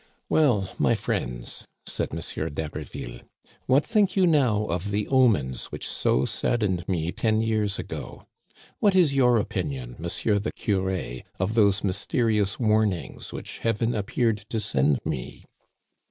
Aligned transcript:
''Well, 0.31 0.73
my 0.79 0.95
friends," 0.95 1.63
said 1.85 2.07
M. 2.11 2.17
d'Haberville, 2.53 3.19
"what 3.67 3.85
think 3.85 4.15
you 4.15 4.25
now 4.25 4.65
of 4.65 4.89
the 4.89 5.07
omens 5.09 5.65
which 5.65 5.87
so 5.87 6.25
saddened 6.25 6.89
me 6.89 7.11
ten 7.11 7.43
years 7.43 7.77
ago? 7.77 8.25
What 8.79 8.95
is 8.95 9.13
your 9.13 9.37
opinion. 9.37 9.95
Monsieur 9.99 10.39
the 10.39 10.53
Curé, 10.53 11.21
of 11.39 11.53
those 11.53 11.83
mysterious 11.83 12.59
warnings 12.59 13.31
which 13.31 13.59
Heaven 13.59 13.93
ap 13.93 14.07
peared 14.07 14.39
to 14.49 14.59
send 14.59 14.97
me 15.05 15.45